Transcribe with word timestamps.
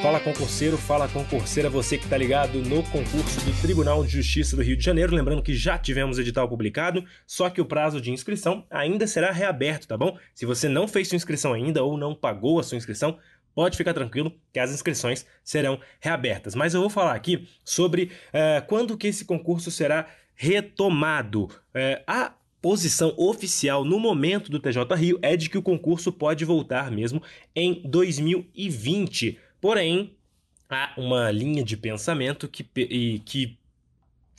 Fala 0.00 0.20
concurseiro, 0.20 0.78
fala 0.78 1.08
concurseira, 1.08 1.68
você 1.68 1.98
que 1.98 2.04
está 2.04 2.16
ligado 2.16 2.60
no 2.60 2.84
concurso 2.84 3.40
do 3.44 3.60
Tribunal 3.60 4.04
de 4.04 4.10
Justiça 4.10 4.54
do 4.54 4.62
Rio 4.62 4.76
de 4.76 4.84
Janeiro. 4.84 5.12
Lembrando 5.12 5.42
que 5.42 5.52
já 5.54 5.76
tivemos 5.76 6.20
edital 6.20 6.48
publicado, 6.48 7.04
só 7.26 7.50
que 7.50 7.60
o 7.60 7.64
prazo 7.64 8.00
de 8.00 8.12
inscrição 8.12 8.64
ainda 8.70 9.08
será 9.08 9.32
reaberto, 9.32 9.88
tá 9.88 9.96
bom? 9.96 10.16
Se 10.32 10.46
você 10.46 10.68
não 10.68 10.86
fez 10.86 11.08
sua 11.08 11.16
inscrição 11.16 11.52
ainda 11.52 11.82
ou 11.82 11.96
não 11.96 12.14
pagou 12.14 12.60
a 12.60 12.62
sua 12.62 12.78
inscrição, 12.78 13.18
pode 13.54 13.76
ficar 13.76 13.92
tranquilo 13.92 14.32
que 14.52 14.60
as 14.60 14.70
inscrições 14.70 15.26
serão 15.42 15.80
reabertas. 15.98 16.54
Mas 16.54 16.74
eu 16.74 16.80
vou 16.80 16.90
falar 16.90 17.14
aqui 17.14 17.48
sobre 17.64 18.12
uh, 18.28 18.64
quando 18.68 18.96
que 18.96 19.08
esse 19.08 19.24
concurso 19.24 19.70
será 19.70 20.06
retomado. 20.36 21.44
Uh, 21.74 22.02
a 22.06 22.34
posição 22.64 23.12
oficial 23.18 23.84
no 23.84 24.00
momento 24.00 24.50
do 24.50 24.58
TJ 24.58 24.82
Rio 24.96 25.18
é 25.20 25.36
de 25.36 25.50
que 25.50 25.58
o 25.58 25.62
concurso 25.62 26.10
pode 26.10 26.46
voltar 26.46 26.90
mesmo 26.90 27.22
em 27.54 27.82
2020. 27.84 29.38
Porém, 29.60 30.16
há 30.66 30.94
uma 30.96 31.30
linha 31.30 31.62
de 31.62 31.76
pensamento 31.76 32.48
que, 32.48 32.64
que, 33.22 33.58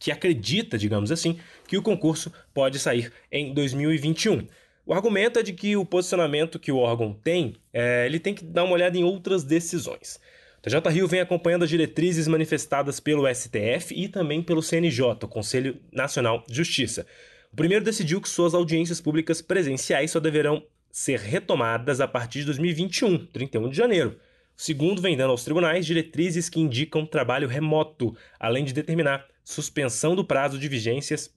que 0.00 0.10
acredita, 0.10 0.76
digamos 0.76 1.12
assim, 1.12 1.38
que 1.68 1.78
o 1.78 1.82
concurso 1.82 2.32
pode 2.52 2.80
sair 2.80 3.12
em 3.30 3.54
2021. 3.54 4.48
O 4.84 4.92
argumento 4.92 5.38
é 5.38 5.42
de 5.44 5.52
que 5.52 5.76
o 5.76 5.84
posicionamento 5.84 6.58
que 6.58 6.72
o 6.72 6.78
órgão 6.78 7.12
tem, 7.12 7.54
é, 7.72 8.04
ele 8.04 8.18
tem 8.18 8.34
que 8.34 8.44
dar 8.44 8.64
uma 8.64 8.72
olhada 8.72 8.98
em 8.98 9.04
outras 9.04 9.44
decisões. 9.44 10.18
O 10.58 10.62
TJ 10.62 10.90
Rio 10.90 11.06
vem 11.06 11.20
acompanhando 11.20 11.62
as 11.62 11.70
diretrizes 11.70 12.26
manifestadas 12.26 12.98
pelo 12.98 13.32
STF 13.32 13.94
e 13.94 14.08
também 14.08 14.42
pelo 14.42 14.60
CNJ, 14.60 15.04
o 15.22 15.28
Conselho 15.28 15.80
Nacional 15.92 16.44
de 16.48 16.56
Justiça. 16.56 17.06
O 17.52 17.56
primeiro 17.56 17.84
decidiu 17.84 18.20
que 18.20 18.28
suas 18.28 18.54
audiências 18.54 19.00
públicas 19.00 19.40
presenciais 19.42 20.10
só 20.10 20.20
deverão 20.20 20.62
ser 20.90 21.18
retomadas 21.18 22.00
a 22.00 22.08
partir 22.08 22.40
de 22.40 22.46
2021, 22.46 23.26
31 23.26 23.70
de 23.70 23.76
janeiro. 23.76 24.18
O 24.56 24.60
segundo 24.60 25.00
vem 25.00 25.16
dando 25.16 25.30
aos 25.30 25.44
tribunais 25.44 25.86
diretrizes 25.86 26.48
que 26.48 26.60
indicam 26.60 27.06
trabalho 27.06 27.46
remoto, 27.46 28.16
além 28.40 28.64
de 28.64 28.72
determinar 28.72 29.26
suspensão 29.44 30.16
do 30.16 30.24
prazo 30.24 30.58
de 30.58 30.68
vigências 30.68 31.32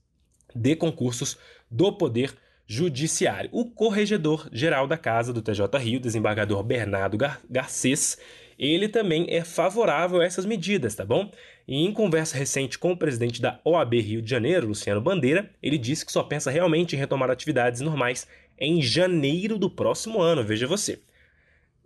de 0.54 0.76
concursos 0.76 1.38
do 1.70 1.92
Poder 1.92 2.34
Judiciário. 2.66 3.48
O 3.52 3.70
corregedor-geral 3.70 4.86
da 4.86 4.98
Casa 4.98 5.32
do 5.32 5.42
TJ 5.42 5.78
Rio, 5.78 6.00
desembargador 6.00 6.62
Bernardo 6.62 7.16
Gar 7.16 7.40
Garcês, 7.48 8.18
ele 8.58 8.88
também 8.88 9.26
é 9.28 9.44
favorável 9.44 10.20
a 10.20 10.24
essas 10.24 10.44
medidas, 10.44 10.94
tá 10.94 11.04
bom? 11.04 11.30
E 11.66 11.84
em 11.84 11.92
conversa 11.92 12.36
recente 12.36 12.78
com 12.78 12.92
o 12.92 12.96
presidente 12.96 13.40
da 13.40 13.60
OAB 13.64 13.94
Rio 14.00 14.22
de 14.22 14.30
Janeiro, 14.30 14.68
Luciano 14.68 15.00
Bandeira, 15.00 15.50
ele 15.62 15.78
disse 15.78 16.04
que 16.04 16.12
só 16.12 16.22
pensa 16.22 16.50
realmente 16.50 16.96
em 16.96 16.98
retomar 16.98 17.30
atividades 17.30 17.80
normais 17.80 18.26
em 18.58 18.82
janeiro 18.82 19.58
do 19.58 19.70
próximo 19.70 20.20
ano, 20.20 20.44
veja 20.44 20.66
você. 20.66 21.00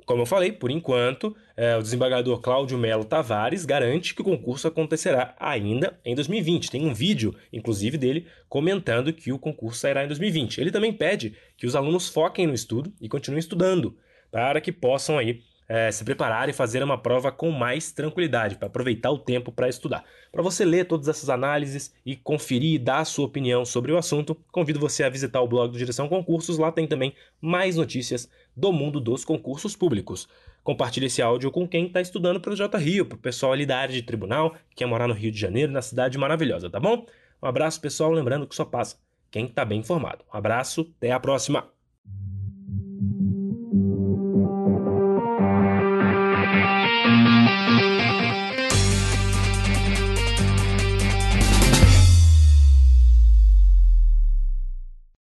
Como 0.06 0.22
eu 0.22 0.26
falei, 0.26 0.52
por 0.52 0.70
enquanto, 0.70 1.34
é, 1.56 1.76
o 1.76 1.82
desembargador 1.82 2.40
Cláudio 2.40 2.78
Melo 2.78 3.04
Tavares 3.04 3.64
garante 3.64 4.14
que 4.14 4.20
o 4.20 4.24
concurso 4.24 4.68
acontecerá 4.68 5.34
ainda 5.38 5.98
em 6.04 6.14
2020. 6.14 6.70
Tem 6.70 6.86
um 6.86 6.94
vídeo, 6.94 7.34
inclusive, 7.52 7.98
dele 7.98 8.26
comentando 8.48 9.12
que 9.12 9.32
o 9.32 9.38
concurso 9.38 9.80
sairá 9.80 10.04
em 10.04 10.06
2020. 10.06 10.60
Ele 10.60 10.70
também 10.70 10.92
pede 10.92 11.34
que 11.56 11.66
os 11.66 11.74
alunos 11.74 12.08
foquem 12.08 12.46
no 12.46 12.54
estudo 12.54 12.92
e 13.00 13.08
continuem 13.08 13.40
estudando, 13.40 13.96
para 14.30 14.60
que 14.60 14.70
possam 14.70 15.18
aí 15.18 15.42
é, 15.68 15.90
se 15.90 16.04
preparar 16.04 16.48
e 16.48 16.52
fazer 16.52 16.82
uma 16.82 16.98
prova 16.98 17.32
com 17.32 17.50
mais 17.50 17.90
tranquilidade, 17.92 18.56
para 18.56 18.66
aproveitar 18.66 19.10
o 19.10 19.18
tempo 19.18 19.50
para 19.50 19.68
estudar. 19.68 20.04
Para 20.30 20.42
você 20.42 20.64
ler 20.64 20.86
todas 20.86 21.08
essas 21.08 21.28
análises 21.28 21.92
e 22.04 22.16
conferir 22.16 22.74
e 22.74 22.78
dar 22.78 22.98
a 22.98 23.04
sua 23.04 23.26
opinião 23.26 23.64
sobre 23.64 23.92
o 23.92 23.98
assunto, 23.98 24.36
convido 24.52 24.80
você 24.80 25.02
a 25.02 25.08
visitar 25.08 25.40
o 25.40 25.48
blog 25.48 25.72
do 25.72 25.78
Direção 25.78 26.08
Concursos, 26.08 26.58
lá 26.58 26.70
tem 26.70 26.86
também 26.86 27.14
mais 27.40 27.76
notícias 27.76 28.28
do 28.56 28.72
mundo 28.72 29.00
dos 29.00 29.24
concursos 29.24 29.74
públicos. 29.74 30.28
Compartilhe 30.62 31.06
esse 31.06 31.22
áudio 31.22 31.50
com 31.50 31.66
quem 31.66 31.86
está 31.86 32.00
estudando 32.00 32.40
para 32.40 32.52
o 32.52 32.56
J 32.56 32.76
Rio, 32.78 33.06
para 33.06 33.16
o 33.16 33.20
pessoal 33.20 33.52
ali 33.52 33.64
da 33.64 33.78
área 33.78 33.94
de 33.94 34.02
tribunal, 34.02 34.54
que 34.70 34.76
quer 34.76 34.86
morar 34.86 35.06
no 35.06 35.14
Rio 35.14 35.30
de 35.30 35.38
Janeiro, 35.38 35.70
na 35.70 35.82
cidade 35.82 36.18
maravilhosa, 36.18 36.68
tá 36.68 36.80
bom? 36.80 37.06
Um 37.40 37.46
abraço, 37.46 37.80
pessoal, 37.80 38.10
lembrando 38.10 38.46
que 38.46 38.54
só 38.54 38.64
passa 38.64 38.96
quem 39.30 39.46
está 39.46 39.64
bem 39.64 39.80
informado. 39.80 40.24
Um 40.32 40.36
abraço, 40.36 40.92
até 40.98 41.12
a 41.12 41.20
próxima! 41.20 41.75